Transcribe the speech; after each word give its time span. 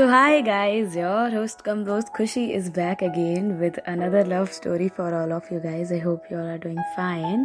So, 0.00 0.08
hi 0.08 0.40
guys, 0.40 0.94
your 0.96 1.28
host 1.28 1.62
Kam 1.62 1.84
Roast 1.84 2.10
Khushi 2.14 2.42
is 2.58 2.70
back 2.70 3.02
again 3.02 3.58
with 3.60 3.78
another 3.86 4.24
love 4.24 4.50
story 4.50 4.88
for 4.88 5.08
all 5.14 5.30
of 5.30 5.50
you 5.50 5.58
guys. 5.60 5.92
I 5.92 5.98
hope 5.98 6.22
you 6.30 6.38
all 6.38 6.46
are 6.52 6.60
doing 6.62 6.78
fine. 6.94 7.42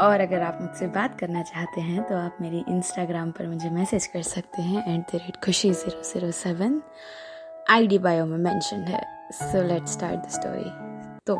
और 0.00 0.20
अगर 0.20 0.40
आप 0.42 0.58
मुझसे 0.62 0.86
बात 0.96 1.18
करना 1.20 1.42
चाहते 1.50 1.80
हैं 1.80 2.02
तो 2.08 2.16
आप 2.16 2.38
मेरी 2.40 2.64
इंस्टाग्राम 2.68 3.30
पर 3.38 3.46
मुझे 3.48 3.70
मैसेज 3.70 4.06
कर 4.14 4.22
सकते 4.22 4.62
हैं 4.62 4.82
at 4.94 5.14
the 5.14 5.20
rate 5.22 5.36
Khushi 5.44 5.70
zero 5.82 6.02
zero 6.10 6.30
seven 6.40 6.80
I 7.70 7.86
D 7.86 7.98
bio 8.08 8.24
में 8.26 8.36
मैंशन 8.50 8.82
है. 8.88 9.02
So 9.32 9.62
let 9.68 9.86
start 9.94 10.26
the 10.26 10.30
story 10.38 10.70
तो 11.26 11.36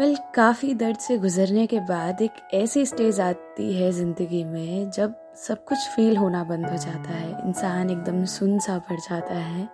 वेल 0.00 0.16
काफ़ी 0.34 0.74
दर्द 0.84 0.98
से 1.06 1.18
गुजरने 1.24 1.66
के 1.66 1.80
बाद 1.88 2.22
एक 2.22 2.48
ऐसी 2.62 2.84
स्टेज 2.92 3.20
आती 3.20 3.72
है 3.80 3.90
ज़िंदगी 3.92 4.44
में 4.44 4.90
जब 4.90 5.14
सब 5.46 5.64
कुछ 5.64 5.88
फील 5.96 6.16
होना 6.16 6.44
बंद 6.44 6.66
हो 6.66 6.76
जाता 6.76 7.10
है। 7.10 7.31
इंसान 7.44 7.90
एकदम 7.90 8.24
सुन 8.26 8.58
सा 8.58 8.78
पड़ 8.80 8.98
जाता 9.00 9.34
है। 9.34 9.68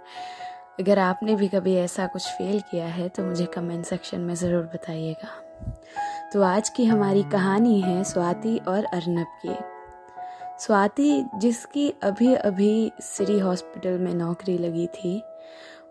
अगर 0.81 0.99
आपने 0.99 1.35
भी 1.35 1.49
कभी 1.49 1.75
ऐसा 1.77 2.07
कुछ 2.07 2.27
फेल 2.29 2.61
किया 2.61 2.87
है 2.87 3.09
तो 3.09 3.25
मुझे 3.25 3.47
कमेंट 3.47 3.85
सेक्शन 3.85 4.21
में 4.21 4.35
ज़रूर 4.35 4.63
बताइएगा। 4.75 5.29
तो 6.33 6.43
आज 6.43 6.69
की 6.69 6.85
हमारी 6.85 7.23
कहानी 7.23 7.81
है 7.81 8.03
स्वाति 8.05 8.57
और 8.59 8.85
अर्नब 8.85 9.27
की। 9.43 9.57
स्वाति, 10.59 11.25
जिसकी 11.35 11.89
अभी 12.03 12.35
अभी 12.35 12.93
सिटी 13.01 13.39
हॉस्पिटल 13.39 13.99
में 13.99 14.15
नौकरी 14.15 14.57
लगी 14.59 14.87
थी, 14.87 15.17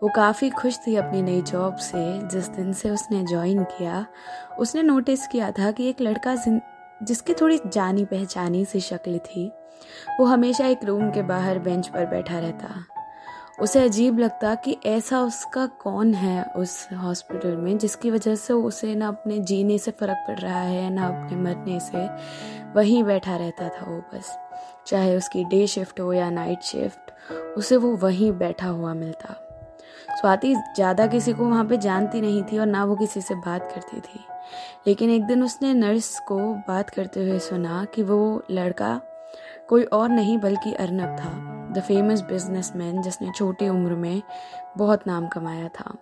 वो 0.02 0.08
काफ़ी 0.08 0.50
खुश 0.50 0.78
थी 0.86 0.94
अपनी 0.96 1.22
नई 1.22 1.40
जॉब 1.42 1.76
से। 1.76 2.28
जिस 2.28 2.48
दिन 2.48 2.72
से 2.72 2.90
उसने 2.90 3.22
ज्वाइन 3.24 3.62
किया, 3.68 4.04
उसने 4.58 4.82
नोटिस 4.82 5.26
किया 5.26 5.50
था 5.50 5.70
कि 5.70 5.88
एक 5.88 6.00
लड़का 6.00 6.34
जिसकी 7.02 7.34
थोड़ी 7.34 7.60
जानी 7.66 8.04
पहचानी 8.04 8.64
सी 8.64 8.80
शक्ल 8.80 9.18
थी, 9.18 9.52
वो 10.20 10.24
हमेशा 10.24 10.66
एक 10.66 10.84
रूम 10.84 11.10
के 11.10 11.22
बाहर 11.22 11.58
बेंच 11.58 11.88
पर 11.88 12.06
बैठा 12.06 12.38
रहता। 12.38 12.84
उसे 13.60 13.84
अजीब 13.84 14.18
लगता 14.18 14.54
कि 14.54 14.76
ऐसा 14.86 15.20
उसका 15.20 15.66
कौन 15.66 16.14
है 16.14 16.44
उस 16.44 16.88
हॉस्पिटल 16.92 17.56
में 17.56 17.78
जिसकी 17.78 18.10
वजह 18.10 18.34
से 18.34 18.52
उसे 18.52 18.94
ना 18.94 19.08
अपने 19.08 19.38
जीने 19.38 19.78
से 19.78 19.90
फ़र्क 19.90 20.24
पड़ 20.28 20.38
रहा 20.38 20.60
है, 20.60 20.90
ना 20.90 21.06
अपने 21.06 21.36
मरने 21.36 21.80
से। 21.80 22.08
वहीं 22.74 23.04
बैठा 23.04 23.36
रहता 23.36 23.68
था 23.68 23.90
वो 23.90 23.98
बस। 24.14 24.38
चाहे 24.86 25.16
उसकी 25.16 25.44
डे 25.44 25.66
शिफ्ट 25.66 26.00
हो 26.00 26.12
या 26.12 26.30
नाइट 26.30 26.60
शिफ्ट, 26.62 27.32
उसे 27.56 27.76
वो 27.76 27.96
वहीं 27.96 28.32
बैठा 28.32 28.68
हुआ 28.68 28.94
मिलता। 28.94 29.47
स्वाति 30.10 30.54
ज़्यादा 30.54 31.06
किसी 31.06 31.32
को 31.32 31.44
वहाँ 31.44 31.64
पे 31.64 31.76
जानती 31.76 32.20
नहीं 32.20 32.42
थी 32.42 32.58
और 32.58 32.66
ना 32.66 32.84
वो 32.84 32.96
किसी 32.96 33.20
से 33.20 33.34
बात 33.36 33.70
करती 33.72 34.00
थी। 34.00 34.24
लेकिन 34.86 35.10
एक 35.10 35.24
दिन 35.24 35.42
उसने 35.42 35.72
नर्स 35.74 36.18
को 36.18 36.38
बात 36.68 36.90
करते 36.90 37.20
हुए 37.20 37.38
सुना 37.38 37.84
कि 37.84 38.02
वो 38.02 38.42
लड़का 38.50 39.00
कोई 39.68 39.82
और 39.84 40.08
नहीं 40.08 40.38
बल्कि 40.38 40.72
अर्नब 40.74 41.16
था 41.18 41.30
द 41.72 41.82
फ़ेमस 41.82 42.22
बिजनेसमैन 42.22 43.02
जिसने 43.02 43.32
छोटी 43.32 43.68
उम्र 43.68 43.94
में 43.94 44.22
बहुत 44.76 45.06
नाम 45.06 45.26
कमाया 45.26 45.68
था। 45.68 45.96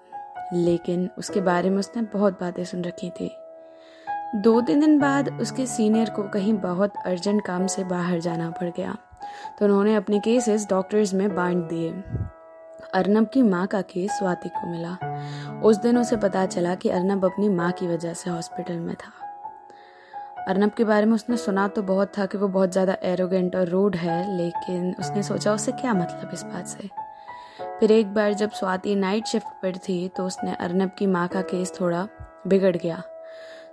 लेकिन 0.53 1.09
उसके 1.19 1.41
बारे 1.41 1.71
में 1.71 1.79
उसने 1.79 2.03
बहुत 2.03 2.41
बातें 2.41 2.65
सुन 2.65 2.85
रखी 2.85 3.11
थी। 3.11 3.31
दो 4.35 4.61
तीन 4.61 4.81
दिन 4.81 4.99
बाद 4.99 5.29
उसके 5.41 5.67
सीनियर 5.67 6.11
को 6.11 6.23
कहीं 6.23 6.55
बहुत 6.55 6.93
अर्जेंट 7.07 7.45
काम 7.47 7.67
से 7.67 7.85
बाहर 7.85 8.21
जाना 8.21 8.51
पड़ 8.51 8.69
गया। 8.69 8.97
तो 9.59 9.65
उन्होंने 9.65 9.95
अपने 9.95 10.19
केसेस 10.21 10.67
डॉक्टर्स 10.71 11.15
में 11.15 11.35
बांट 11.35 11.65
दिए। 11.65 11.91
अर्नब 12.95 13.29
की 13.29 13.43
माँ 13.43 13.67
का 13.67 13.81
केस 13.83 14.11
स्वाति 14.11 14.49
को 14.49 14.67
मिला। 14.67 15.61
उस 15.61 15.77
दिन 15.77 15.99
उसे 15.99 16.17
पता 16.17 16.45
चला 16.47 16.75
कि 16.75 16.89
अर्नब 16.89 17.25
अपनी 17.25 17.49
माँ 17.49 17.71
की 17.73 17.89
वजह 17.89 18.15
से 18.15 18.31
हॉस्पिटल 18.31 18.77
में 18.77 18.95
था। 18.95 19.13
अर्नब 20.49 20.71
के 20.71 20.85
बारे 20.85 21.07
में 21.07 21.15
उसने 21.15 21.37
सुना 21.37 21.67
तो 21.69 21.83
बहुत 21.83 22.13
था 22.19 22.27
कि 22.27 22.39
वो 22.39 22.49
बहुत 22.49 22.73
ज़्यादा 22.73 22.97
एरोगेंट 23.03 23.57
और 23.57 23.69
रूड 23.69 23.97
है, 23.97 24.37
लेकिन 24.37 24.95
उसने 25.01 25.23
सोचा 25.23 25.55
उससे 25.55 25.73
क्या 25.73 25.95
मतलब 25.95 26.31
इस 26.35 26.43
बात 26.45 26.67
से। 26.67 26.89
फिर 27.81 27.93
एक 27.93 28.15
बार 28.15 28.33
जब 28.35 28.51
स्वाति 28.51 28.95
नाइट 28.95 29.27
शिफ्ट 29.27 29.47
पर 29.63 29.77
थी 29.79 30.07
तो 30.09 30.27
उसने 30.27 30.55
अर्नब 30.55 30.91
की 30.99 31.07
माँ 31.07 31.27
का 31.29 31.41
केस 31.43 31.73
थोड़ा 31.81 32.07
बिगड़ 32.47 32.77
गया। 32.77 33.03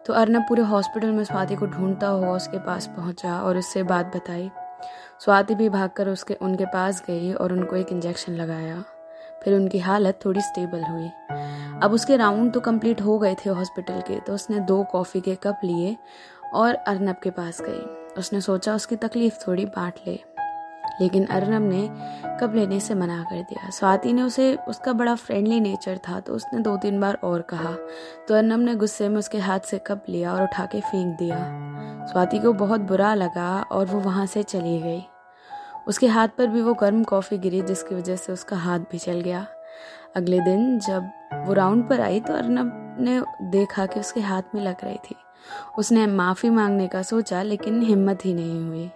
तो 0.06 0.14
अर्नब 0.14 0.42
पूरे 0.42 0.62
हॉस्पिटल 0.64 1.12
में 1.12 1.24
स्वाति 1.24 1.56
को 1.56 1.66
ढूंढता 1.66 2.08
हुआ 2.08 2.36
उसके 2.36 2.58
पास 2.58 2.88
पहुँचा 2.88 3.40
और 3.42 3.58
उससे 3.58 3.84
बात 3.84 4.16
बताई। 4.16 4.50
स्वाति 5.20 5.56
भी 5.56 5.70
भागकर 5.70 6.10
उसके, 6.10 6.34
उनके 6.34 6.66
पास 6.66 7.04
गई 7.08 7.32
और 7.34 7.54
उनको 7.54 7.76
एक 7.76 7.92
इंजेक्शन 7.92 8.34
लगाया। 8.34 8.84
फिर 9.44 9.54
उनकी 9.54 9.80
हालत 9.80 10.20
थोड़ी 10.26 10.42
स्टेबल 10.42 10.84
हुई। 10.84 11.10
अब 11.84 11.94
उसके 11.94 12.18
राउंड 12.18 12.54
तो 12.54 12.60
कंप्लीट 12.62 13.02
हो 13.02 13.18
गए 13.20 13.36
थे 13.36 13.50
हॉस्पिटल 13.50 14.02
के 14.02 14.20
तो 14.20 14.34
उसने 14.34 14.60
दो 14.62 14.84
कॉफ़ी 14.84 15.22
के 15.22 15.36
कप 15.36 15.60
लिए 15.64 15.96
और 16.54 16.76
अर्नब 16.76 17.16
के 17.24 17.30
पास 17.32 17.62
गई। 17.62 18.14
उसने 18.18 18.42
सोचा 18.42 18.76
उसकी 18.76 18.96
तकलीफ़ 18.98 19.36
थोड़ी 19.48 19.66
बांट 19.68 20.00
ले, 20.08 20.20
लेकिन 21.02 21.26
अर्नब 21.28 21.62
ने 21.64 21.88
कप 22.40 22.54
लेने 22.56 22.80
से 22.80 22.96
मना 22.96 23.24
कर 23.24 23.42
दिया। 23.42 23.70
स्वाति 23.70 24.14
ने 24.14 24.22
उसे, 24.22 24.56
उसका 24.68 24.94
बड़ा 24.94 25.16
फ्रेंडली 25.16 25.60
नेचर 25.60 25.98
था 26.00 26.20
तो 26.20 26.34
उसने 26.34 26.60
दो 26.60 26.76
तीन 26.78 27.00
बार 27.00 27.18
और 27.24 27.42
कहा। 27.44 27.74
तो 28.28 28.36
अर्नब 28.36 28.60
ने 28.60 28.76
गुस्से 28.76 29.10
में 29.10 29.18
उसके 29.18 29.38
हाथ 29.40 29.60
से 29.62 29.78
कप 29.88 30.06
लिया 30.10 30.34
और 30.34 30.44
उठा 30.44 30.66
के 30.66 30.82
फेंक 30.82 31.18
दिया। 31.18 31.38
स्वाति 32.06 32.40
को 32.40 32.54
बहुत 32.56 32.82
बुरा 32.84 33.14
लगा 33.16 33.62
और 33.62 33.86
वो 33.86 34.00
वहाँ 34.00 34.26
से 34.26 34.44
चली 34.44 34.80
गई। 34.82 35.04
उसके 35.88 36.08
हाथ 36.08 36.28
पर 36.28 36.48
भी 36.48 36.62
वो 36.62 36.74
गर्म 36.74 37.04
कॉफ़ी 37.04 37.38
गिरी, 37.38 37.62
जिसकी 37.62 37.96
वजह 37.96 38.16
से 38.16 38.34
उसका 38.34 38.56
हाथ 38.56 38.80
भी 38.80 38.98
चल 38.98 39.22
गया। 39.22 39.48
अगले 40.16 40.40
दिन 40.40 40.80
जब 40.80 41.10
वो 41.34 41.54
राउंड 41.54 41.90
पर 41.90 42.02
आई 42.02 42.20
तो 42.20 42.34
अर्नब 42.34 42.98
ने 43.00 43.22
देखा 43.42 43.86
कि 43.86 44.00
उसके 44.00 44.20
हाथ 44.20 44.42
में 44.56 44.62
लग 44.62 44.76
रही 44.84 44.96
थी। 44.96 45.16
उसने 45.78 46.08
माफ़ी 46.08 46.50
मांगने 46.50 46.88
का 46.88 47.02
सोचा, 47.02 47.42
लेकिन 47.42 47.82
हिम्मत 47.82 48.26
ही 48.26 48.34
नहीं 48.34 48.68
हुई। 48.68 48.92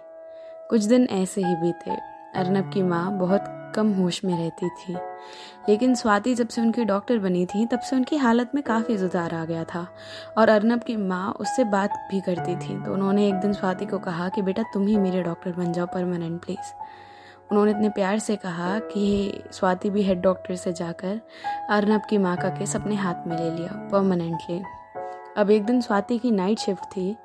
कुछ 0.70 0.84
दिन 0.84 1.08
ऐसे 1.10 1.40
ही 1.40 1.54
बीते। 1.54 1.90
अर्नब 2.34 2.72
की 2.72 2.82
माँ 2.82 3.18
बहुत 3.18 3.44
कम 3.78 3.92
होश 3.92 4.24
में 4.24 4.38
रहती 4.38 4.68
थी। 4.68 4.92
लेकिन 5.68 5.94
स्वाति 5.94 6.34
जब 6.34 6.48
से 6.48 6.60
उनकी 6.60 6.84
डॉक्टर 6.84 7.18
बनी 7.18 7.46
थी, 7.46 7.66
तब 7.66 7.80
से 7.80 7.96
उनकी 7.96 8.16
हालत 8.16 8.50
में 8.54 8.64
काफ़ी 8.64 8.98
सुधार 8.98 9.34
आ 9.34 9.44
गया 9.44 9.64
था 9.64 9.86
और 10.38 10.48
अर्नब 10.48 10.80
की 10.80 10.96
माँ 10.96 11.32
उससे 11.40 11.64
बात 11.64 12.08
भी 12.10 12.20
करती 12.20 12.56
थी। 12.56 12.84
तो 12.84 12.92
उन्होंने 12.92 13.28
एक 13.28 13.34
दिन 13.34 13.52
स्वाति 13.52 13.86
को 13.86 13.98
कहा 13.98 14.28
कि, 14.28 14.42
बेटा, 14.42 14.62
तुम 14.62 14.86
ही 14.86 14.96
मेरे 14.96 15.22
डॉक्टर 15.22 15.52
बन 15.52 15.72
जाओ 15.72 15.86
परमानेंट 15.86 16.44
प्लीज़ 16.44 16.74
उन्होंने 17.50 17.70
इतने 17.70 17.88
प्यार 17.88 18.18
से 18.18 18.36
कहा 18.36 18.78
कि 18.78 19.32
स्वाति 19.52 19.90
भी 19.90 20.02
हेड 20.02 20.20
डॉक्टर 20.20 20.54
से 20.54 20.72
जाकर 20.72 21.20
अर्नब 21.70 22.02
की 22.10 22.18
माँ 22.18 22.36
का 22.36 22.48
केस 22.48 22.76
अपने 22.76 22.94
हाथ 22.94 23.26
में 23.26 23.36
ले 23.36 23.50
लिया 23.50 23.88
परमानेंटली 23.92 24.62
अब 25.36 25.50
एक 25.50 25.64
दिन 25.64 25.80
स्वाति 25.80 26.18
की 26.18 26.30
नाइट 26.30 26.58
शिफ्ट 26.58 26.84
थी, 26.84 27.16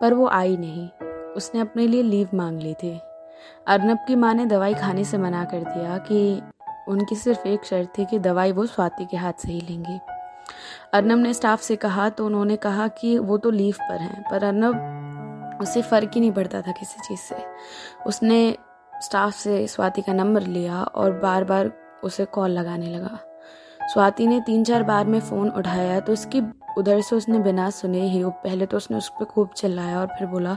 पर 0.00 0.14
वो 0.14 0.26
आई 0.26 0.56
नहीं। 0.56 0.88
उसने 1.32 1.60
अपने 1.60 1.86
लिए 1.86 2.02
लीव 2.02 2.28
मांग 2.34 2.60
ली 2.60 2.74
थी। 2.74 3.00
अर्नब 3.66 3.98
की 3.98 4.14
माँ 4.14 4.34
ने 4.34 4.46
दवाई 4.46 4.74
खाने 4.74 5.04
से 5.04 5.18
मना 5.18 5.44
कर 5.44 5.58
दिया 5.58 5.98
कि 5.98 6.42
उनकी 6.88 7.16
सिर्फ़ 7.16 7.46
एक 7.48 7.64
शर्त 7.64 7.92
थी 7.98 8.04
कि 8.04 8.18
दवाई 8.18 8.52
वो 8.52 8.66
स्वाति 8.66 9.04
के 9.04 9.16
हाथ 9.16 9.32
से 9.32 9.52
ही 9.52 9.60
लेंगी। 9.60 9.98
अर्नब 10.94 11.18
ने 11.18 11.34
स्टाफ 11.34 11.60
से 11.60 11.76
कहा 11.76 12.08
तो 12.08 12.26
उन्होंने 12.26 12.56
कहा 12.56 12.88
कि 12.88 13.18
वो 13.18 13.38
तो 13.38 13.50
लीव 13.50 13.74
पर 13.80 14.00
हैं, 14.00 14.22
पर 14.30 14.44
अर्नब 14.44 15.58
उसे 15.62 15.82
फ़र्क 15.82 16.10
ही 16.14 16.20
नहीं 16.20 16.32
पड़ता 16.32 16.60
था 16.60 16.72
किसी 16.72 17.00
चीज़ 17.00 17.20
से। 17.20 17.44
उसने 18.06 18.56
स्टाफ 19.02 19.34
से 19.34 19.66
स्वाति 19.66 20.02
का 20.02 20.12
नंबर 20.12 20.42
लिया 20.42 20.82
और 20.82 21.12
बार 21.12 21.44
बार 21.44 21.72
उसे 22.04 22.24
कॉल 22.24 22.50
लगाने 22.50 22.86
लगा। 22.86 23.18
स्वाति 23.92 24.26
ने 24.26 24.40
तीन 24.40 24.62
चार 24.64 24.82
बार 24.82 25.06
में 25.06 25.20
फ़ोन 25.20 25.48
उठाया 25.48 26.00
तो 26.00 26.12
उसकी 26.12 26.40
उधर 26.78 27.00
से 27.00 27.16
उसने 27.16 27.38
बिना 27.38 27.68
सुने 27.70 28.00
ही 28.08 28.22
पहले 28.24 28.66
तो 28.66 28.76
उसने 28.76 28.96
उस 28.96 29.08
पर 29.08 29.24
खूब 29.24 29.48
चिल्लाया 29.56 30.00
और 30.00 30.06
फिर 30.08 30.26
बोला 30.26 30.56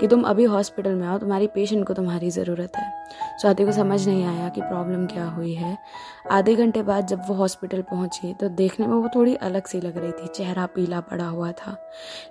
कि 0.00 0.08
तुम 0.08 0.22
अभी 0.22 0.44
हॉस्पिटल 0.44 0.90
में 0.90 1.06
आओ, 1.06 1.18
तुम्हारी 1.18 1.46
पेशेंट 1.46 1.86
को 1.86 1.94
तुम्हारी 1.94 2.30
ज़रूरत 2.30 2.76
है। 2.76 2.92
स्वाति 3.40 3.64
को 3.64 3.72
समझ 3.72 4.06
नहीं 4.08 4.24
आया 4.24 4.48
कि 4.48 4.60
प्रॉब्लम 4.60 5.06
क्या 5.06 5.24
हुई 5.24 5.54
है। 5.54 5.76
आधे 6.30 6.54
घंटे 6.54 6.82
बाद 6.82 7.06
जब 7.06 7.26
वो 7.28 7.34
हॉस्पिटल 7.34 7.82
पहुँची 7.82 8.32
तो 8.34 8.48
देखने 8.48 8.86
में 8.86 8.94
वो 8.94 9.08
थोड़ी 9.14 9.34
अलग 9.34 9.66
सी 9.66 9.80
लग 9.80 9.96
रही 9.96 10.12
थी, 10.12 10.26
चेहरा 10.26 10.66
पीला 10.66 11.00
पड़ा 11.00 11.26
हुआ 11.26 11.52
था। 11.52 11.76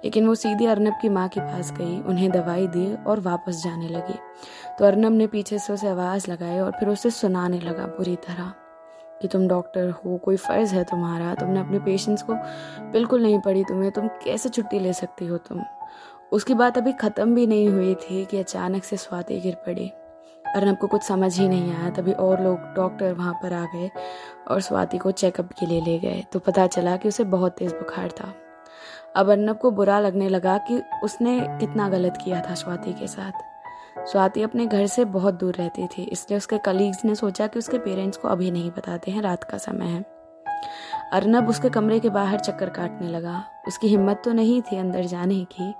लेकिन 0.03 0.27
वो 0.27 0.35
सीधी 0.35 0.65
अर्नब 0.65 0.93
की 1.01 1.09
माँ 1.09 1.27
के 1.29 1.39
पास 1.41 1.71
गई, 1.71 2.01
उन्हें 2.01 2.31
दवाई 2.31 2.67
दी 2.67 2.93
और 3.03 3.19
वापस 3.19 3.63
जाने 3.63 3.87
लगी। 3.87 4.19
तो 4.79 4.85
अर्नब 4.85 5.11
ने 5.11 5.27
पीछे 5.27 5.59
से 5.59 5.73
उसे 5.73 5.87
आवाज़ 5.87 6.31
लगाई 6.31 6.59
और 6.59 6.71
फिर 6.71 6.89
उसे 6.89 7.09
सुनाने 7.11 7.59
लगा 7.59 7.85
बुरी 7.87 8.15
तरह। 8.15 8.53
कि 9.21 9.27
तुम 9.27 9.47
डॉक्टर 9.47 9.89
हो, 9.89 10.17
कोई 10.17 10.35
फ़र्ज़ 10.37 10.73
है 10.75 10.83
तुम्हारा, 10.83 11.33
तुमने 11.35 11.59
अपने 11.59 11.79
पेशेंट्स 11.79 12.23
को 12.23 12.33
बिल्कुल 12.91 13.21
नहीं 13.23 13.39
पढ़ी 13.39 13.63
तुम्हें, 13.63 13.91
तुम 13.91 14.07
कैसे 14.23 14.49
छुट्टी 14.49 14.79
ले 14.79 14.93
सकती 14.93 15.27
हो 15.27 15.37
तुम? 15.39 15.63
उसकी 16.31 16.53
बात 16.53 16.77
अभी 16.77 16.91
ख़त्म 16.93 17.35
भी 17.35 17.47
नहीं 17.47 17.69
हुई 17.69 17.93
थी 17.95 18.23
कि 18.25 18.37
अचानक 18.37 18.83
से 18.83 18.97
स्वाति 18.97 19.39
गिर 19.39 19.55
पड़ी। 19.65 19.91
अर्नब 20.45 20.77
को 20.77 20.87
कुछ 20.87 21.03
समझ 21.03 21.37
ही 21.39 21.47
नहीं 21.49 21.73
आया, 21.73 21.89
तभी 21.89 22.11
और 22.11 22.41
लोग 22.43 22.73
डॉक्टर 22.75 23.13
वहाँ 23.13 23.33
पर 23.33 23.53
आ 23.53 23.63
गए 23.65 23.89
और 24.47 24.61
स्वाति 24.61 24.97
को 24.97 25.11
चेकअप 25.11 25.51
के 25.59 25.65
लिए 25.65 25.81
ले 25.81 25.97
गए 25.99 26.23
तो 26.33 26.39
पता 26.39 26.67
चला 26.67 26.95
कि 26.97 27.07
उसे 27.07 27.23
बहुत 27.23 27.55
तेज़ 27.57 27.73
बुखार 27.73 28.11
था। 28.11 28.33
अब 29.15 29.29
अर्नब 29.29 29.57
को 29.57 29.71
बुरा 29.71 29.99
लगने 29.99 30.29
लगा 30.29 30.57
कि 30.67 30.81
उसने 31.03 31.39
कितना 31.59 31.89
गलत 31.89 32.17
किया 32.23 32.41
था 32.41 32.53
स्वाति 32.55 32.93
के 32.93 33.07
साथ। 33.07 33.43
स्वाति 33.97 34.41
अपने 34.41 34.65
घर 34.65 34.87
से 34.87 35.05
बहुत 35.05 35.33
दूर 35.33 35.55
रहती 35.55 35.87
थी, 35.87 36.03
इसलिए 36.03 36.37
उसके 36.37 36.57
कलीग्स 36.57 37.05
ने 37.05 37.15
सोचा 37.15 37.47
कि 37.47 37.59
उसके 37.59 37.77
पेरेंट्स 37.77 38.17
को 38.17 38.27
अभी 38.27 38.51
नहीं 38.51 38.71
बताते 38.71 39.11
हैं, 39.11 39.21
रात 39.21 39.43
का 39.43 39.57
समय 39.57 39.85
है। 39.85 40.05
अर्नब 41.13 41.49
उसके 41.49 41.69
कमरे 41.69 41.99
के 41.99 42.09
बाहर 42.09 42.39
चक्कर 42.39 42.69
काटने 42.69 43.07
लगा। 43.07 43.43
उसकी 43.67 43.87
हिम्मत 43.87 44.21
तो 44.25 44.33
नहीं 44.33 44.61
थी 44.61 44.77
अंदर 44.77 45.05
जाने 45.05 45.43
की, 45.51 45.73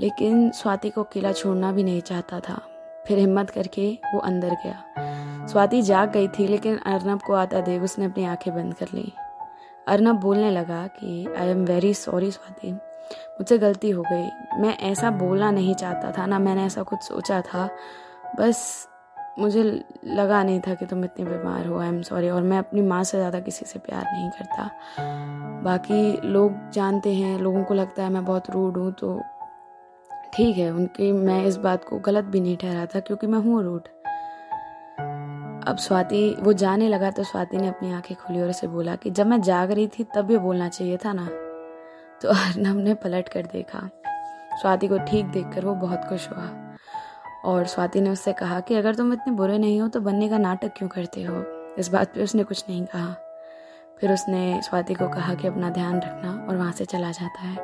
लेकिन 0.00 0.50
स्वाति 0.50 0.90
को 0.90 1.02
किला 1.02 1.32
छोड़ना 1.32 1.72
भी 1.72 1.84
नहीं 1.84 2.00
चाहता 2.00 2.40
था। 2.40 2.60
फिर 3.06 3.18
हिम्मत 3.18 3.50
करके 3.50 3.98
वो 4.14 4.20
अंदर 4.20 4.56
गया। 4.64 4.84
स्वाति 5.46 5.82
जाग 5.82 6.10
गई 6.10 6.28
थी, 6.28 6.46
लेकिन 6.46 6.76
अर्नब 6.76 7.20
को 7.20 7.32
आता 7.32 7.60
देख 7.60 7.82
उसने 7.82 8.04
अपनी 8.04 8.24
आँखें 8.24 8.54
बंद 8.54 8.74
कर 8.74 8.86
ली। 8.94 9.12
अर्नब 9.88 10.16
बोलने 10.16 10.50
लगा 10.50 10.86
कि 10.86 11.34
I 11.38 11.48
am 11.48 11.64
very 11.64 11.94
sorry 11.94 12.30
Swati. 12.30 12.78
मुझसे 13.12 13.58
गलती 13.58 13.90
हो 13.90 14.02
गई। 14.02 14.60
मैं 14.60 14.76
ऐसा 14.80 15.10
बोलना 15.10 15.50
नहीं 15.50 15.74
चाहता 15.74 16.12
था, 16.12 16.26
ना 16.26 16.38
मैंने 16.38 16.64
ऐसा 16.64 16.82
कुछ 16.82 17.02
सोचा 17.02 17.40
था। 17.42 17.68
बस 18.38 18.88
मुझे 19.38 19.62
लगा 20.06 20.42
नहीं 20.42 20.60
था 20.60 20.74
कि 20.74 20.86
तुम 20.86 21.04
इतने 21.04 21.24
बीमार 21.24 21.66
हो 21.66 21.78
आई 21.78 21.88
एम 21.88 22.00
सॉरी 22.02 22.28
और 22.30 22.42
मैं 22.42 22.58
अपनी 22.58 22.82
माँ 22.82 23.02
से 23.04 23.18
ज़्यादा 23.18 23.40
किसी 23.40 23.64
से 23.66 23.78
प्यार 23.78 24.04
नहीं 24.04 24.30
करता। 24.30 24.70
बाकी 25.62 26.28
लोग 26.28 26.70
जानते 26.72 27.14
हैं, 27.14 27.38
लोगों 27.38 27.62
को 27.64 27.74
लगता 27.74 28.02
है 28.02 28.10
मैं 28.10 28.24
बहुत 28.24 28.50
रूड 28.50 28.76
हूँ 28.76 28.92
तो 28.92 29.20
ठीक 30.34 30.56
है, 30.58 30.70
उनकी 30.70 31.10
मैं 31.12 31.44
इस 31.44 31.56
बात 31.58 31.84
को 31.84 31.98
गलत 32.00 32.24
भी 32.24 32.40
नहीं 32.40 32.56
ठहरा 32.56 32.86
था 32.86 33.00
क्योंकि 33.00 33.26
मैं 33.26 33.38
हूँ 33.38 33.62
रूड 33.62 33.88
अब 35.68 35.76
स्वाति, 35.78 36.36
वो 36.40 36.52
जाने 36.52 36.88
लगा 36.88 37.10
तो 37.10 37.24
स्वाति 37.24 37.56
ने 37.56 37.68
अपनी 37.68 37.92
आँखें 37.92 38.16
खोली 38.16 38.40
और 38.42 38.48
उसे 38.48 38.66
बोला 38.66 38.96
कि 38.96 39.10
जब 39.10 39.26
मैं 39.26 39.40
जाग 39.42 39.70
रही 39.70 39.86
थी 39.88 40.04
तब 40.14 40.30
ये 40.30 40.38
बोलना 40.38 40.68
चाहिए 40.68 40.96
था 40.96 41.12
ना। 41.12 41.28
तो 42.22 42.28
अर्नब 42.32 42.76
ने 42.76 42.94
पलट 42.94 43.28
कर 43.28 43.42
देखा। 43.42 43.90
स्वाति 44.60 44.88
को 44.88 44.98
ठीक 44.98 45.26
देखकर 45.26 45.64
वो 45.64 45.74
बहुत 45.74 46.04
खुश 46.04 46.28
हुआ। 46.28 46.74
और 47.44 47.66
स्वाति 47.66 48.00
ने 48.00 48.10
उससे 48.10 48.32
कहा 48.32 48.60
कि 48.60 48.74
अगर 48.74 48.94
तुम 48.94 49.12
इतने 49.12 49.32
बुरे 49.32 49.58
नहीं 49.58 49.80
हो 49.80 49.88
तो 49.88 50.00
बनने 50.00 50.28
का 50.28 50.38
नाटक 50.38 50.72
क्यों 50.76 50.88
करते 50.88 51.22
हो? 51.22 51.44
इस 51.78 51.88
बात 51.88 52.14
पे 52.14 52.24
उसने 52.24 52.44
कुछ 52.44 52.64
नहीं 52.68 52.84
कहा। 52.84 53.16
फिर 54.00 54.12
उसने 54.12 54.60
स्वाति 54.62 54.94
को 54.94 55.08
कहा 55.08 55.34
कि 55.34 55.48
अपना 55.48 55.70
ध्यान 55.70 55.96
रखना 55.96 56.46
और 56.48 56.56
वहाँ 56.56 56.72
से 56.72 56.84
चला 56.84 57.10
जाता 57.10 57.40
है। 57.40 57.56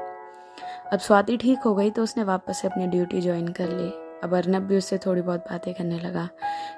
अब 0.93 0.99
स्वाति 0.99 1.37
ठीक 1.37 1.59
हो 1.59 1.75
गई 1.75 1.91
तो 1.91 2.03
उसने 2.03 2.25
वापस 2.25 2.59
से 2.59 2.69
अपनी 2.69 2.87
ड्यूटी 2.87 3.21
ज्वाइन 3.21 3.49
कर 3.49 3.69
ली। 3.69 4.21
अब 4.25 4.37
अर्नब 4.37 4.63
भी 4.63 4.79
उससे 4.79 4.99
थोड़ी 4.99 5.23
बहुत 5.23 5.41
बातें 5.41 5.75
करने 5.75 5.99
लगा। 5.99 6.29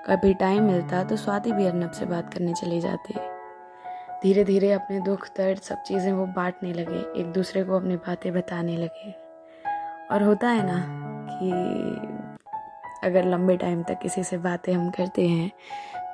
कभी 0.07 0.35
टाइम 0.35 0.63
मिलता 0.63 1.05
तो 1.05 1.17
स्वाति 1.17 1.53
भी 1.53 1.67
अर्नब 1.67 1.91
से 1.91 2.07
बात 2.07 2.35
करने 2.35 2.55
चली 2.55 2.81
जाती। 2.81 3.40
धीरे 4.23 4.43
धीरे 4.45 4.71
अपने 4.73 4.99
दुख, 5.01 5.27
दर्द 5.37 5.59
सब 5.59 5.83
चीज़ें 5.83 6.13
वो 6.13 6.25
बांटने 6.29 6.73
लगे, 6.73 6.99
एक 7.21 7.27
दूसरे 7.33 7.63
को 7.65 7.77
अपनी 7.77 7.97
बातें 7.99 8.33
बताने 8.33 8.77
लगे। 8.77 9.13
और 10.11 10.23
होता 10.23 10.49
है 10.49 10.63
ना 10.67 10.79
कि 11.31 11.51
अगर 13.05 13.25
लंबे 13.25 13.57
टाइम 13.57 13.83
तक 13.83 13.99
किसी 13.99 14.25
से 14.25 14.39
बातें 14.39 14.73
हम 14.73 14.91
करते 14.91 15.27
हैं 15.29 15.51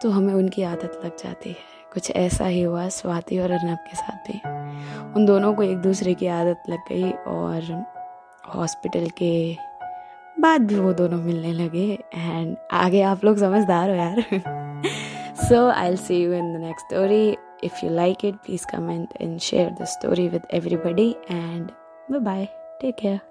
तो 0.03 0.11
हमें 0.11 0.32
उनकी 0.35 0.62
आदत 0.62 1.00
लग 1.05 1.17
जाती 1.17 1.50
है। 1.50 1.75
कुछ 1.93 2.11
ऐसा 2.11 2.44
ही 2.44 2.61
हुआ 2.62 2.88
स्वाति 2.88 3.38
और 3.38 3.50
अर्नब 3.50 3.79
के 3.88 3.97
साथ 3.97 4.29
भी। 4.29 4.41
उन 5.17 5.26
दोनों 5.26 5.53
को 5.55 5.62
एक 5.62 5.79
दूसरे 5.79 6.14
की 6.14 6.26
आदत 6.26 6.62
लग 6.69 6.88
गई 6.88 7.11
और 7.29 7.85
हॉस्पिटल 8.55 9.08
के 9.19 9.56
बाद 10.41 10.67
भी 10.67 10.79
वो 10.79 10.93
दोनों 10.93 11.19
मिलने 11.19 11.53
लगे। 11.55 11.91
एंड 12.14 12.56
आगे 12.75 13.03
आप 13.03 13.25
लोग 13.25 13.38
समझदार 13.38 13.91
हो 13.91 13.97
यार। 13.97 14.25
So 15.38 15.67
I 15.70 15.97
see 15.97 16.23
you 16.23 16.32
in 16.32 16.53
the 16.55 16.61
next 16.61 16.87
story 16.87 17.37
If 17.67 17.83
you 17.83 17.91
like 17.91 18.23
it, 18.23 18.43
please 18.45 18.65
comment 18.65 19.13
and 19.19 19.43
share 19.43 19.71
the 19.79 19.87
story 19.87 20.29
with 20.29 20.45
everybody. 20.51 21.17
And 21.29 21.73
bye 22.09 22.21
bye. 22.21 22.51
Take 22.81 22.99
care. 22.99 23.23